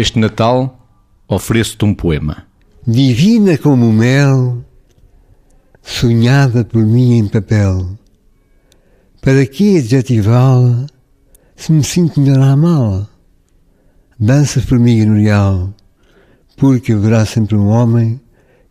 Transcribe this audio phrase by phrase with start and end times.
[0.00, 0.78] Este Natal
[1.26, 2.46] ofereço-te um poema.
[2.86, 4.64] Divina como mel,
[5.82, 7.98] sonhada por mim em papel.
[9.20, 10.86] Para que adjetivá-la
[11.56, 13.08] se me sinto melhor a amá-la?
[14.16, 15.74] Dança formiga no real,
[16.56, 18.20] porque haverá sempre um homem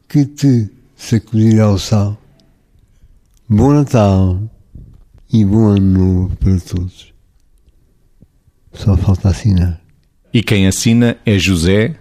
[0.08, 2.18] que te sacudirá ao sal.
[3.50, 4.42] Bom Natal
[5.34, 7.14] e bom ano novo para todos.
[8.72, 9.87] Só falta assinar.
[10.34, 11.96] E quem assina é José,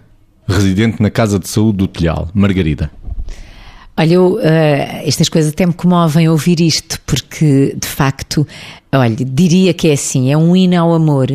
[0.47, 2.91] residente na Casa de Saúde do Telhal, Margarida.
[3.99, 4.39] Olha, eu, uh,
[5.03, 8.47] estas coisas até me comovem ouvir isto, porque de facto,
[8.91, 11.29] olha, diria que é assim: é um hino ao amor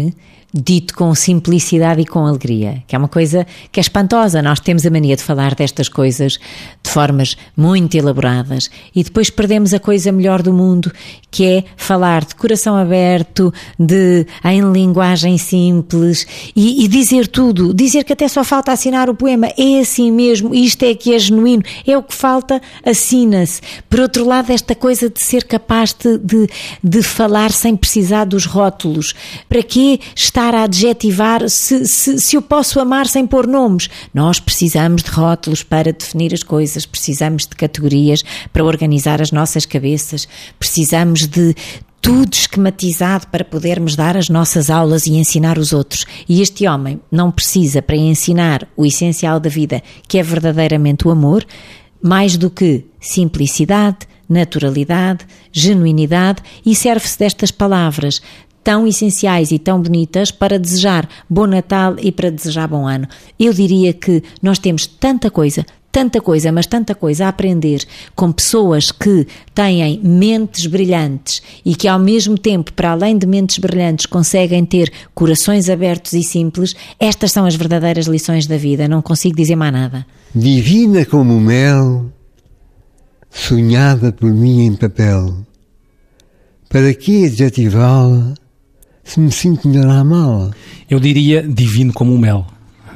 [0.53, 4.43] dito com simplicidade e com alegria, que é uma coisa que é espantosa.
[4.43, 6.39] Nós temos a mania de falar destas coisas
[6.83, 10.93] de formas muito elaboradas e depois perdemos a coisa melhor do mundo,
[11.31, 18.05] que é falar de coração aberto, de em linguagem simples e, e dizer tudo, dizer
[18.05, 19.49] que até só falta assinar o poema.
[19.57, 23.61] É assim mesmo, isto é que é genuíno, é o que falta, assina-se.
[23.89, 26.49] Por outro lado, esta coisa de ser capaz de, de,
[26.83, 29.15] de falar sem precisar dos rótulos.
[29.49, 33.89] Para que está estar a adjetivar se, se, se eu posso amar sem pôr nomes.
[34.13, 39.65] Nós precisamos de rótulos para definir as coisas, precisamos de categorias para organizar as nossas
[39.65, 40.27] cabeças,
[40.59, 41.55] precisamos de
[42.01, 46.05] tudo esquematizado para podermos dar as nossas aulas e ensinar os outros.
[46.29, 51.13] E este homem não precisa para ensinar o essencial da vida, que é verdadeiramente o
[51.13, 51.47] amor,
[52.03, 58.21] mais do que simplicidade, naturalidade, genuinidade e serve-se destas palavras
[58.63, 63.07] tão essenciais e tão bonitas para desejar bom Natal e para desejar bom ano.
[63.39, 67.85] Eu diria que nós temos tanta coisa, tanta coisa, mas tanta coisa a aprender
[68.17, 73.59] com pessoas que têm mentes brilhantes e que, ao mesmo tempo, para além de mentes
[73.59, 76.75] brilhantes, conseguem ter corações abertos e simples.
[76.99, 78.89] Estas são as verdadeiras lições da vida.
[78.89, 80.07] Não consigo dizer mais nada.
[80.35, 82.07] Divina como mel,
[83.31, 85.37] sonhada por mim em papel.
[86.71, 88.33] Para que adjetivá-la
[89.05, 90.51] se me sinto melhor à mala.
[90.89, 92.47] Eu diria divino como o mel.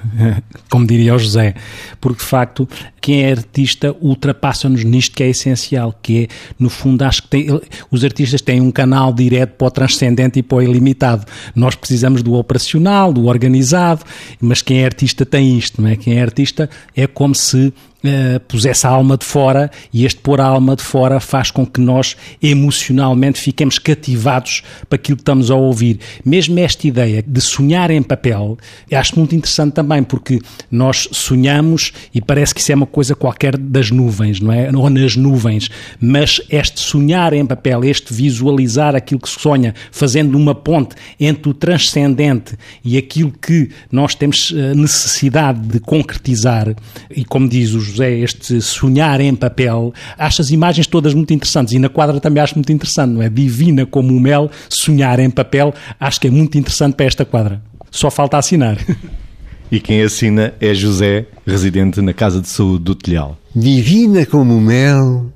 [0.71, 1.55] Como diria o José,
[2.01, 2.69] porque de facto
[3.07, 6.29] quem é artista ultrapassa-nos nisto que é essencial, que é,
[6.59, 7.47] no fundo, acho que tem,
[7.89, 11.25] os artistas têm um canal direto para o transcendente e para o ilimitado.
[11.55, 14.03] Nós precisamos do operacional, do organizado,
[14.41, 15.95] mas quem é artista tem isto, não é?
[15.95, 17.73] Quem é artista é como se
[18.07, 21.67] uh, pusesse a alma de fora e este pôr a alma de fora faz com
[21.67, 25.99] que nós emocionalmente fiquemos cativados para aquilo que estamos a ouvir.
[26.25, 28.59] Mesmo esta ideia de sonhar em papel,
[28.93, 30.41] acho muito interessante também, porque
[30.71, 34.71] nós sonhamos e parece que isso é uma coisa qualquer das nuvens, não é?
[34.75, 35.69] Ou nas nuvens,
[36.01, 41.51] mas este sonhar em papel, este visualizar aquilo que se sonha, fazendo uma ponte entre
[41.51, 46.75] o transcendente e aquilo que nós temos eh, necessidade de concretizar,
[47.15, 51.75] e como diz o José, este sonhar em papel, acho as imagens todas muito interessantes
[51.75, 53.29] e na quadra também acho muito interessante, não é?
[53.29, 57.61] Divina como o mel, sonhar em papel, acho que é muito interessante para esta quadra.
[57.91, 58.79] Só falta assinar.
[59.71, 63.37] E quem assina é José, residente na Casa de Saúde do Telhal.
[63.55, 65.33] Divina como mel,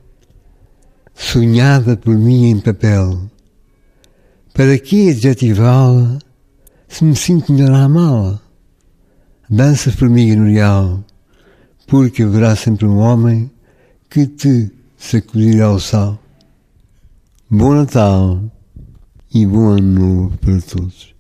[1.15, 3.29] sonhada por mim em papel.
[4.55, 6.19] Para que adjetivá-la
[6.87, 8.41] se me sinto melhor amá-la?
[9.49, 11.05] Dança formiga no real,
[11.89, 13.51] porque haverá sempre um homem
[14.09, 16.21] que te sacudirá ao sal.
[17.51, 18.41] Bom Natal
[19.35, 21.15] e bom ano novo para todos.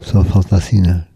[0.00, 1.15] Só falta assinar.